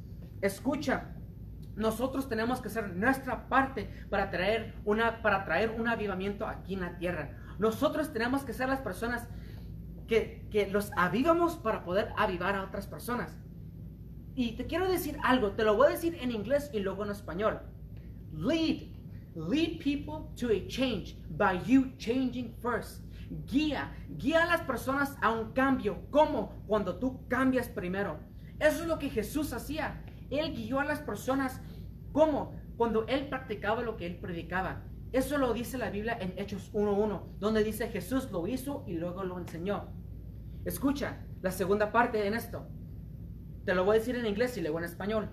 [0.41, 1.13] Escucha,
[1.75, 6.81] nosotros tenemos que hacer nuestra parte para traer, una, para traer un avivamiento aquí en
[6.81, 7.37] la tierra.
[7.59, 9.27] Nosotros tenemos que ser las personas
[10.07, 13.37] que, que los avivamos para poder avivar a otras personas.
[14.33, 17.11] Y te quiero decir algo, te lo voy a decir en inglés y luego en
[17.11, 17.61] español.
[18.33, 18.96] Lead
[19.37, 23.03] Lead people to a change by you changing first.
[23.45, 26.07] Guía, guía a las personas a un cambio.
[26.09, 26.63] ¿Cómo?
[26.65, 28.17] Cuando tú cambias primero.
[28.59, 30.03] Eso es lo que Jesús hacía.
[30.31, 31.61] Él guió a las personas.
[32.13, 32.55] ¿Cómo?
[32.77, 34.83] Cuando él practicaba lo que él predicaba.
[35.11, 39.23] Eso lo dice la Biblia en Hechos 1.1, donde dice Jesús lo hizo y luego
[39.23, 39.93] lo enseñó.
[40.65, 42.67] Escucha la segunda parte en esto.
[43.65, 45.29] Te lo voy a decir en inglés y luego en español.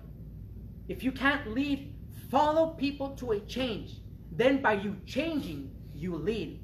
[0.87, 1.94] If you can't lead
[2.35, 4.01] Follow people to a change.
[4.29, 6.59] Then by you changing, you lead.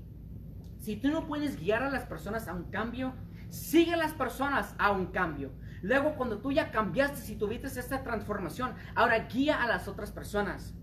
[0.81, 3.13] Si tú no puedes guiar a las personas a un cambio,
[3.49, 5.53] sigue a las personas a un cambio.
[5.81, 10.73] Luego, cuando tú ya cambiaste y tuviste esta transformación, ahora guía a las otras personas.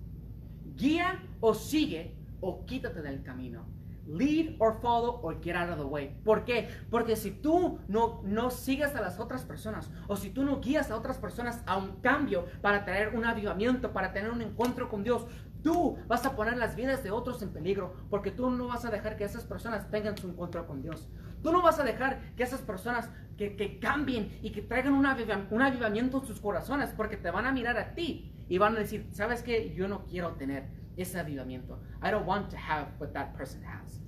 [0.74, 3.66] Guía o sigue o quítate del camino.
[4.08, 6.16] Lead or follow or get out of the way.
[6.24, 6.68] ¿Por qué?
[6.90, 10.90] Porque si tú no, no sigues a las otras personas o si tú no guías
[10.90, 15.04] a otras personas a un cambio para traer un avivamiento, para tener un encuentro con
[15.04, 15.26] Dios,
[15.62, 18.90] tú vas a poner las vidas de otros en peligro porque tú no vas a
[18.90, 21.08] dejar que esas personas tengan su encuentro con Dios.
[21.42, 25.06] Tú no vas a dejar que esas personas que, que cambien y que traigan un,
[25.50, 28.80] un avivamiento en sus corazones porque te van a mirar a ti y van a
[28.80, 29.74] decir, ¿sabes qué?
[29.74, 30.66] Yo no quiero tener
[30.98, 31.80] ese avivamiento.
[32.02, 34.00] I don't want to have what that person has.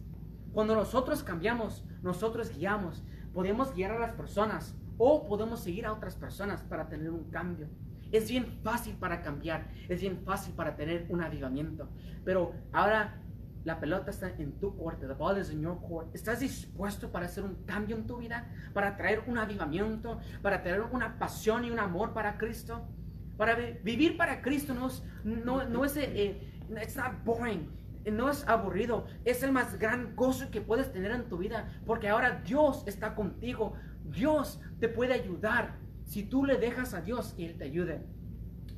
[0.53, 6.17] Cuando nosotros cambiamos, nosotros guiamos, podemos guiar a las personas o podemos seguir a otras
[6.17, 7.69] personas para tener un cambio.
[8.13, 11.89] Es bien fácil para cambiar, es bien fácil para tener un avivamiento.
[12.25, 13.23] Pero ahora
[13.65, 16.15] la pelota está en tu corte, the ball is in your court.
[16.15, 18.49] ¿Estás dispuesto para hacer un cambio en tu vida?
[18.73, 20.19] ¿Para traer un avivamiento?
[20.43, 22.89] ¿Para tener una pasión y un amor para Cristo?
[23.37, 27.69] Para vivir para Cristo no es, no, no es eh, It's not boring.
[28.11, 32.09] No es aburrido, es el más gran gozo que puedes tener en tu vida, porque
[32.09, 33.75] ahora Dios está contigo.
[34.05, 38.03] Dios te puede ayudar si tú le dejas a Dios y Él te ayude.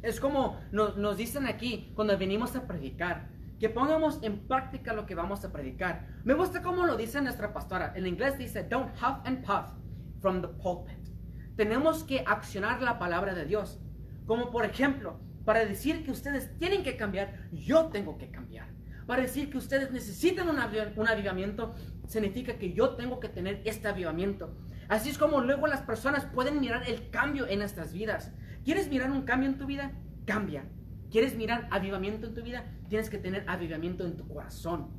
[0.03, 3.29] Es como nos, nos dicen aquí cuando venimos a predicar,
[3.61, 6.09] que pongamos en práctica lo que vamos a predicar.
[6.25, 7.93] Me gusta cómo lo dice nuestra pastora.
[7.95, 9.67] En inglés dice, don't huff and puff
[10.21, 10.99] from the pulpit.
[11.55, 13.81] Tenemos que accionar la palabra de Dios.
[14.27, 18.69] Como por ejemplo, para decir que ustedes tienen que cambiar, yo tengo que cambiar.
[19.07, 20.59] Para decir que ustedes necesitan un,
[21.09, 21.75] avivamiento,
[22.07, 24.57] significa que yo tengo que tener este avivamiento.
[24.89, 28.33] Así es como luego las personas pueden mirar el cambio en nuestras vidas.
[28.65, 29.93] ¿Quieres mirar un cambio en tu vida?
[30.25, 30.65] Cambia.
[31.11, 32.65] ¿Quieres mirar avivamiento en tu vida?
[32.89, 34.91] Tienes que tener avivamiento en tu corazón.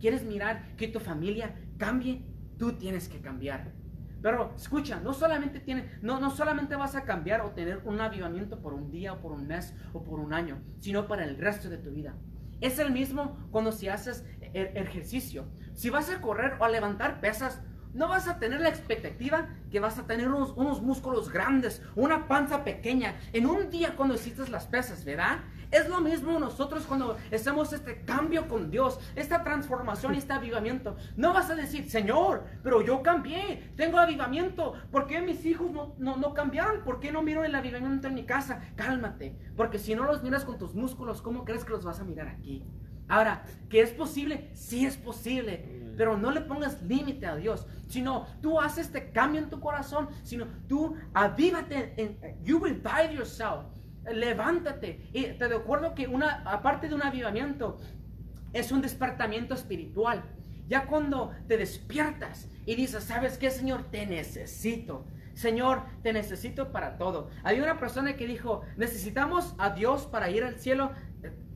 [0.00, 2.24] ¿Quieres mirar que tu familia cambie?
[2.58, 3.72] Tú tienes que cambiar.
[4.22, 8.60] Pero escucha, no solamente, tiene, no, no solamente vas a cambiar o tener un avivamiento
[8.60, 11.68] por un día o por un mes o por un año, sino para el resto
[11.68, 12.14] de tu vida.
[12.60, 15.46] Es el mismo cuando si haces e-, ejercicio.
[15.74, 17.62] Si vas a correr o a levantar pesas,
[17.94, 22.28] no vas a tener la expectativa que vas a tener unos, unos, músculos grandes, una
[22.28, 25.40] panza pequeña en un día cuando hiciste las pesas, ¿verdad?
[25.70, 30.96] Es lo mismo nosotros cuando hacemos este cambio con Dios, esta transformación y este avivamiento.
[31.16, 34.74] No vas a decir, Señor, pero yo cambié, tengo avivamiento.
[34.90, 36.82] ¿Por qué mis hijos no, no, no cambiaron?
[36.82, 38.60] ¿Por qué no miro el avivamiento en mi casa?
[38.74, 42.04] Cálmate, porque si no los miras con tus músculos, ¿cómo crees que los vas a
[42.04, 42.64] mirar aquí?
[43.06, 44.50] Ahora, ¿que es posible?
[44.54, 49.40] Sí es posible, pero no le pongas límite a Dios, sino tú haces este cambio
[49.40, 53.64] en tu corazón, sino tú avívate, en, you revive yourself
[54.12, 55.08] levántate.
[55.12, 57.78] Y te recuerdo que una, aparte de un avivamiento,
[58.52, 60.22] es un despertamiento espiritual.
[60.68, 63.84] Ya cuando te despiertas y dices, ¿sabes qué, Señor?
[63.90, 65.04] Te necesito.
[65.34, 67.30] Señor, te necesito para todo.
[67.42, 70.92] Hay una persona que dijo, necesitamos a Dios para ir al cielo.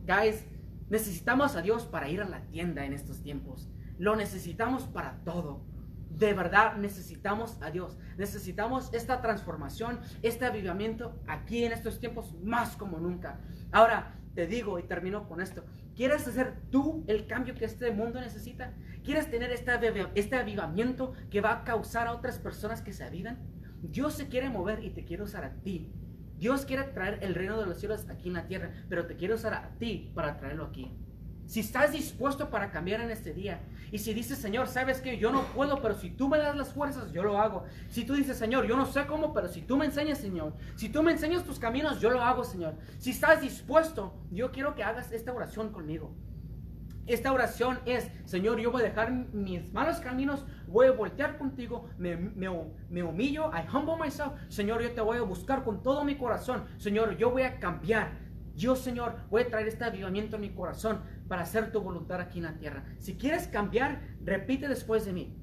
[0.06, 0.44] Guys,
[0.88, 3.68] necesitamos a Dios para ir a la tienda en estos tiempos.
[3.98, 5.62] Lo necesitamos para todo
[6.16, 7.96] de verdad necesitamos a Dios.
[8.16, 13.40] Necesitamos esta transformación, este avivamiento aquí en estos tiempos más como nunca.
[13.72, 15.64] Ahora, te digo y termino con esto.
[15.94, 18.74] ¿Quieres hacer tú el cambio que este mundo necesita?
[19.04, 19.72] ¿Quieres tener este,
[20.14, 23.38] este avivamiento que va a causar a otras personas que se avivan?
[23.80, 25.92] Dios se quiere mover y te quiere usar a ti.
[26.36, 29.34] Dios quiere traer el reino de los cielos aquí en la tierra, pero te quiere
[29.34, 30.90] usar a ti para traerlo aquí.
[31.46, 33.60] Si estás dispuesto para cambiar en este día,
[33.92, 36.72] y si dices, Señor, sabes que yo no puedo, pero si tú me das las
[36.72, 37.64] fuerzas, yo lo hago.
[37.88, 40.88] Si tú dices, Señor, yo no sé cómo, pero si tú me enseñas, Señor, si
[40.88, 42.74] tú me enseñas tus caminos, yo lo hago, Señor.
[42.98, 46.14] Si estás dispuesto, yo quiero que hagas esta oración conmigo.
[47.06, 51.90] Esta oración es, Señor, yo voy a dejar mis malos caminos, voy a voltear contigo,
[51.98, 54.32] me, humillo, I humble myself.
[54.48, 56.64] Señor, yo te voy a buscar con todo mi corazón.
[56.78, 58.24] Señor, yo voy a cambiar.
[58.56, 62.38] Yo, Señor, voy a traer este avivamiento en mi corazón para hacer tu voluntad aquí
[62.38, 62.84] en la tierra.
[62.98, 65.36] Si quieres cambiar, repite después de mí.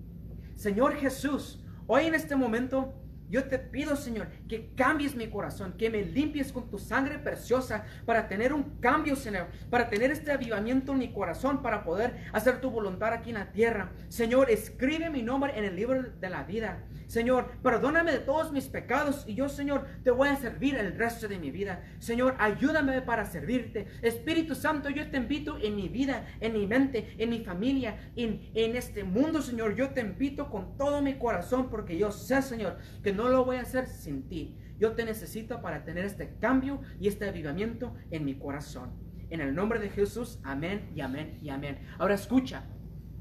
[0.56, 3.01] Señor Jesús, hoy en este momento
[3.32, 7.86] yo te pido, Señor, que cambies mi corazón, que me limpies con tu sangre preciosa
[8.06, 12.60] para tener un cambio, Señor, para tener este avivamiento en mi corazón, para poder hacer
[12.60, 13.94] tu voluntad aquí en la tierra.
[14.10, 16.84] Señor, escribe mi nombre en el libro de la vida.
[17.08, 21.28] Señor, perdóname de todos mis pecados y yo, Señor, te voy a servir el resto
[21.28, 21.84] de mi vida.
[22.00, 23.88] Señor, ayúdame para servirte.
[24.02, 28.50] Espíritu Santo, yo te invito en mi vida, en mi mente, en mi familia, en,
[28.54, 29.76] en este mundo, Señor.
[29.76, 33.58] Yo te invito con todo mi corazón porque yo sé, Señor, que no lo voy
[33.58, 34.58] a hacer sin ti.
[34.80, 38.92] Yo te necesito para tener este cambio y este avivamiento en mi corazón.
[39.30, 41.80] En el nombre de Jesús, amén y amén y amén.
[42.00, 42.64] Ahora escucha,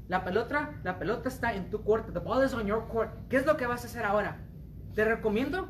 [0.07, 2.11] la pelota, la pelota está en tu court.
[2.11, 3.11] The ball is on your court.
[3.29, 4.45] ¿Qué es lo que vas a hacer ahora?
[4.93, 5.69] Te recomiendo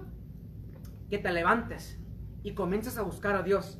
[1.10, 2.00] que te levantes
[2.42, 3.80] y comiences a buscar a Dios.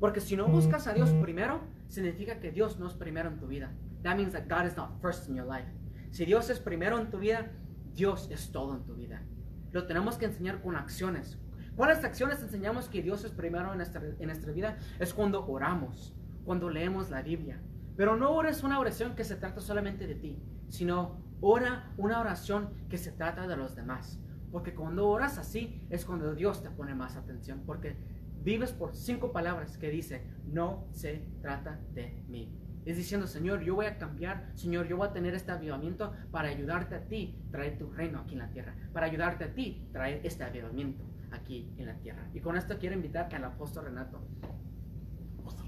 [0.00, 3.46] Porque si no buscas a Dios primero, significa que Dios no es primero en tu
[3.46, 3.72] vida.
[4.02, 5.68] That means that God is not first in your life.
[6.10, 7.52] Si Dios es primero en tu vida,
[7.94, 9.22] Dios es todo en tu vida.
[9.72, 11.38] Lo tenemos que enseñar con acciones.
[11.76, 14.76] ¿Cuáles acciones enseñamos que Dios es primero en nuestra, en nuestra vida?
[14.98, 17.60] Es cuando oramos, cuando leemos la Biblia,
[17.96, 22.70] pero no ores una oración que se trata solamente de ti, sino ora una oración
[22.88, 24.18] que se trata de los demás.
[24.52, 27.62] Porque cuando oras así es cuando Dios te pone más atención.
[27.66, 27.96] Porque
[28.42, 32.52] vives por cinco palabras que dice, no se trata de mí.
[32.84, 36.48] Es diciendo, Señor, yo voy a cambiar, Señor, yo voy a tener este avivamiento para
[36.48, 38.74] ayudarte a ti, traer tu reino aquí en la tierra.
[38.92, 42.26] Para ayudarte a ti, traer este avivamiento aquí en la tierra.
[42.32, 44.20] Y con esto quiero invitar al apóstol Renato.
[45.40, 45.66] Apóstol.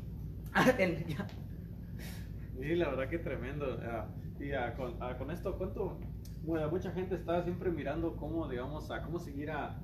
[2.58, 3.78] Sí, la verdad que tremendo.
[3.82, 4.06] Ah,
[4.40, 5.98] y ah, ah, con, esto, ¿cuánto?
[6.42, 9.78] Bueno, mucha gente está siempre mirando cómo, digamos, a cómo seguir a...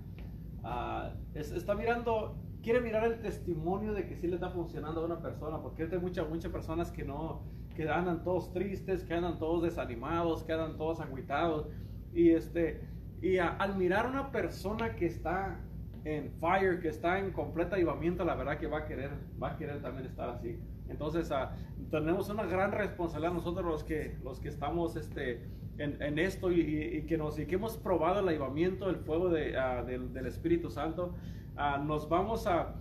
[1.34, 5.60] está mirando, quiere mirar el testimonio de que sí le está funcionando a una persona,
[5.60, 7.42] porque hay muchas, muchas personas que no,
[7.74, 11.66] que andan todos tristes, que andan todos desanimados, que andan todos agüitados.
[12.12, 12.80] Y, este,
[13.22, 15.60] y al mirar a una persona que está
[16.04, 19.10] en fire, que está en completa avivamiento, la verdad que va a querer,
[19.42, 20.58] va a querer también estar así.
[20.88, 21.30] Entonces,
[21.90, 25.42] tenemos una gran responsabilidad nosotros los que, los que estamos este,
[25.78, 29.28] en, en esto y, y, que nos, y que hemos probado el avivamiento, el fuego
[29.28, 29.52] de,
[29.86, 31.14] del, del, Espíritu Santo.
[31.58, 32.74] Uh, nos vamos a,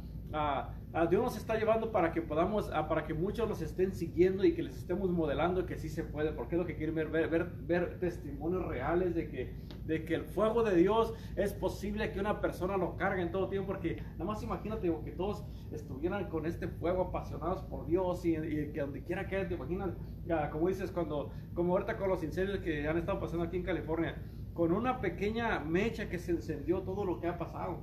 [1.09, 4.61] Dios nos está llevando para que podamos, para que muchos nos estén siguiendo y que
[4.61, 7.49] les estemos modelando que sí se puede, porque es lo que quieren ver, ver, ver,
[7.65, 12.41] ver testimonios reales de que de que el fuego de Dios es posible que una
[12.41, 16.67] persona lo cargue en todo tiempo, porque nada más imagínate que todos estuvieran con este
[16.67, 19.95] fuego apasionados por Dios y, que donde quiera que te imaginas,
[20.51, 24.21] como dices, cuando, como ahorita con los incendios que han estado pasando aquí en California,
[24.53, 27.79] con una pequeña mecha que se encendió todo lo que ha pasado.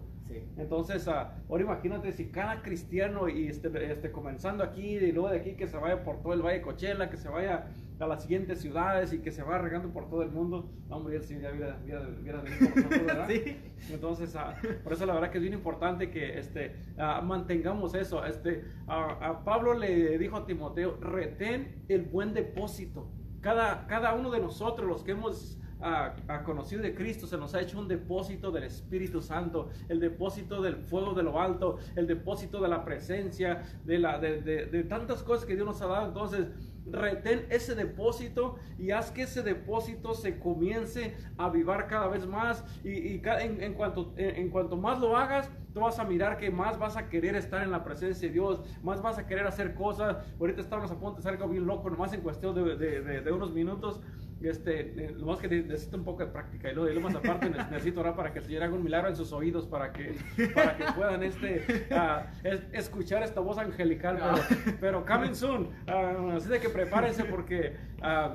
[0.57, 5.39] Entonces, ah, ahora imagínate si cada cristiano y este, este, comenzando aquí y luego de
[5.39, 7.66] aquí que se vaya por todo el Valle de Cochela, que se vaya
[7.99, 11.22] a las siguientes ciudades y que se va regando por todo el mundo, hombre, él
[11.22, 13.27] sí ya hubiera, nosotros, ¿verdad?
[13.29, 13.57] sí.
[13.91, 18.25] Entonces, ah, por eso la verdad que es bien importante que este, ah, mantengamos eso.
[18.25, 23.11] Este, a Pablo le dijo a Timoteo, retén el buen depósito.
[23.41, 27.61] Cada, cada uno de nosotros, los que hemos ha, conocido de Cristo, se nos ha
[27.61, 32.61] hecho un depósito del Espíritu Santo, el depósito del fuego de lo alto, el depósito
[32.61, 36.09] de la presencia, de, la, de, de, tantas cosas que Dios nos ha dado.
[36.09, 36.49] Entonces,
[36.87, 42.64] retén ese depósito y haz que ese depósito se comience a avivar cada vez más.
[42.85, 46.79] Y, en, en, cuanto, en, cuanto más lo hagas, tú vas a mirar que más
[46.79, 50.16] vas a querer estar en la presencia de Dios, más vas a querer hacer cosas.
[50.39, 53.53] Ahorita estamos a punto de hacer algo bien loco, nomás en cuestión de, de unos
[53.53, 54.01] minutos.
[54.43, 57.49] Este, lo más que necesito un poco de práctica y lo, y lo más aparte
[57.49, 60.16] necesito orar para que el Señor haga un milagro en sus oídos para que,
[60.55, 64.18] para que puedan este, uh, escuchar esta voz angelical.
[64.18, 65.70] Pero, pero coming soon.
[65.89, 68.35] Uh, así de que prepárense porque uh,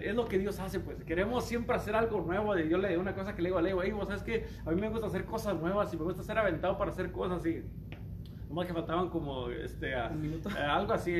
[0.00, 2.56] es lo que Dios hace, pues queremos siempre hacer algo nuevo.
[2.58, 4.70] Y yo le una cosa que le digo a Leo, hey, vos sabes que a
[4.70, 7.62] mí me gusta hacer cosas nuevas y me gusta ser aventado para hacer cosas así.
[8.48, 11.14] Nomás que faltaban como este, algo así.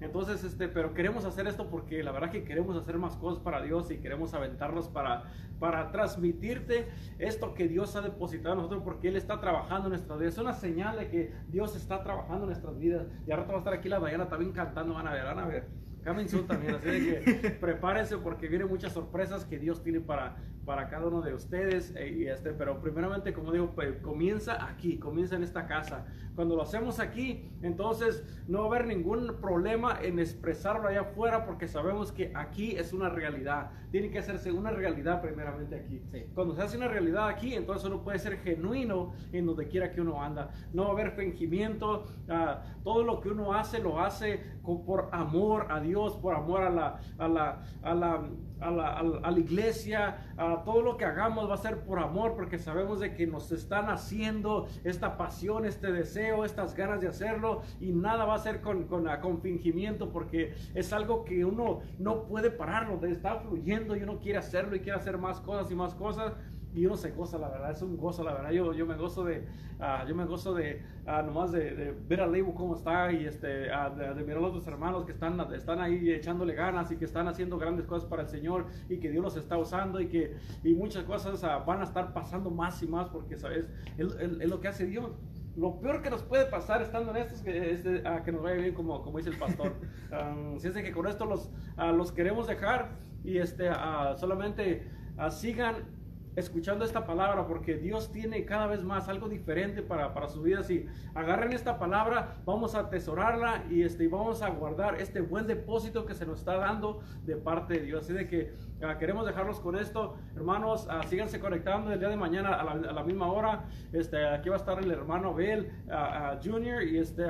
[0.00, 3.62] Entonces, este, pero queremos hacer esto porque la verdad que queremos hacer más cosas para
[3.62, 5.24] Dios y queremos aventarnos para,
[5.58, 6.88] para transmitirte
[7.18, 10.34] esto que Dios ha depositado en nosotros porque Él está trabajando en nuestras vidas.
[10.34, 13.06] Es una señal de que Dios está trabajando en nuestras vidas.
[13.26, 15.46] Y ahora va a estar aquí la mañana también cantando, van a ver, van a
[15.46, 15.66] ver.
[16.04, 20.36] Comenzó también, así que prepárense porque vienen muchas sorpresas que Dios tiene para,
[20.68, 21.94] para cada uno de ustedes.
[21.96, 26.04] Eh, y este, pero primeramente, como digo, pues, comienza aquí, comienza en esta casa.
[26.34, 31.46] Cuando lo hacemos aquí, entonces no va a haber ningún problema en expresarlo allá afuera
[31.46, 33.70] porque sabemos que aquí es una realidad.
[33.90, 36.02] Tiene que hacerse una realidad primeramente aquí.
[36.34, 40.02] Cuando se hace una realidad aquí, entonces uno puede ser genuino en donde quiera que
[40.02, 40.50] uno anda.
[40.74, 42.04] No va a haber fingimiento.
[42.28, 46.70] Ah, todo lo que uno hace, lo hace por amor a Dios por amor a
[46.70, 48.28] la, a la, a la,
[48.60, 53.00] a la, iglesia, a todo lo que hagamos va a ser por amor, porque sabemos
[53.00, 58.24] de que nos están haciendo esta pasión, este deseo, estas ganas de hacerlo, y nada
[58.24, 63.04] va a ser con, con, con fingimiento, porque es algo que uno no puede pararlo,
[63.06, 66.34] está fluyendo y uno quiere hacerlo y quiere hacer más cosas y más cosas
[66.78, 68.50] y uno se goza, la verdad, es un gozo, la verdad.
[68.52, 69.48] Yo, yo me gozo de,
[69.80, 73.26] uh, yo me gozo de, uh, nomás de, de, ver a Leibo cómo está y
[73.26, 76.92] este, uh, de, de, mirar a los otros hermanos que están, están ahí echándole ganas
[76.92, 80.00] y que están haciendo grandes cosas para el Señor y que Dios los está usando
[80.00, 83.68] y que y muchas cosas van a estar pasando más y más porque, ¿sabes?
[83.96, 84.14] Es,
[84.48, 85.10] lo que hace Dios.
[85.56, 87.82] Lo peor que nos puede pasar estando en esto es que, es
[88.22, 89.74] que nos vaya bien, como, como dice el pastor.
[90.12, 92.90] um, si es de que con esto los, los queremos dejar
[93.24, 93.68] y este,
[94.16, 94.88] solamente
[95.30, 95.97] sigan
[96.38, 100.62] escuchando esta palabra porque Dios tiene cada vez más algo diferente para, para su vida.
[100.62, 106.06] Si agarren esta palabra, vamos a atesorarla y este, vamos a guardar este buen depósito
[106.06, 108.04] que se nos está dando de parte de Dios.
[108.04, 110.16] Así de que ah, queremos dejarlos con esto.
[110.36, 113.64] Hermanos, uh, síganse conectando el día de mañana a la, misma hora.
[113.92, 117.24] Este, aquí va a estar el hermano Bell uh, Junior y este...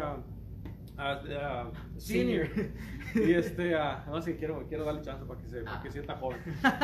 [1.99, 2.49] senior.
[3.15, 6.17] Y este, uh, no sé, quiero, quiero darle chance para que se para que sienta
[6.17, 6.39] joven.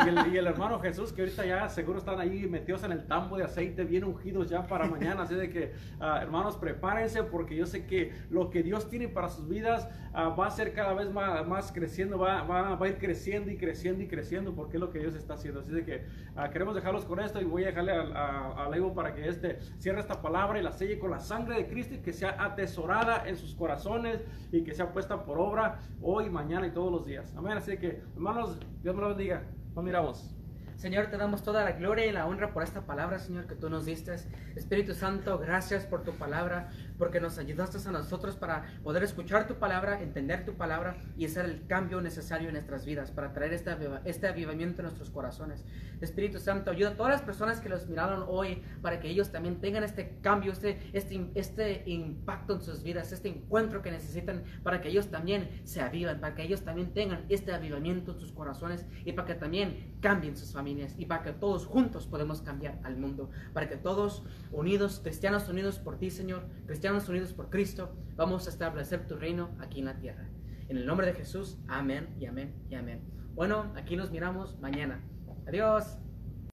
[0.05, 3.05] Y el, y el, hermano Jesús, que ahorita ya seguro están ahí metidos en el
[3.05, 5.23] tambo de aceite, bien ungidos ya para mañana.
[5.23, 9.29] Así de que, uh, hermanos, prepárense porque yo sé que lo que Dios tiene para
[9.29, 12.89] sus vidas uh, va a ser cada vez más, más creciendo, va, va, va, a
[12.89, 15.59] ir creciendo y creciendo y creciendo porque es lo que Dios está haciendo.
[15.59, 16.05] Así de que
[16.51, 20.21] queremos dejarlos con esto y voy a dejarle a, Evo para que este cierre esta
[20.21, 23.55] palabra y la selle con la sangre de Cristo y que sea atesorada en sus
[23.55, 27.33] corazones y que sea puesta por obra hoy, mañana y todos los días.
[27.37, 27.57] Amén.
[27.57, 29.43] Así que, hermanos, Dios me lo bendiga.
[29.75, 30.35] Nos miramos.
[30.77, 33.69] Señor, te damos toda la gloria y la honra por esta palabra, Señor, que tú
[33.69, 34.15] nos diste.
[34.55, 39.55] Espíritu Santo, gracias por tu palabra porque nos ayudaste a nosotros para poder escuchar tu
[39.55, 43.75] palabra, entender tu palabra y hacer el cambio necesario en nuestras vidas, para traer este,
[44.05, 45.65] este avivamiento en nuestros corazones.
[46.01, 49.59] Espíritu Santo, ayuda a todas las personas que los miraron hoy para que ellos también
[49.59, 54.81] tengan este cambio, este, este, este impacto en sus vidas, este encuentro que necesitan para
[54.81, 58.85] que ellos también se avivan, para que ellos también tengan este avivamiento en sus corazones
[59.03, 62.97] y para que también cambien sus familias y para que todos juntos podemos cambiar al
[62.97, 66.45] mundo, para que todos unidos, cristianos unidos por ti, Señor,
[66.85, 70.29] cristianos unidos por Cristo, vamos a establecer tu reino aquí en la tierra.
[70.69, 73.01] En el nombre de Jesús, amén y amén y amén.
[73.33, 75.03] Bueno, aquí nos miramos mañana.
[75.47, 76.04] Adiós.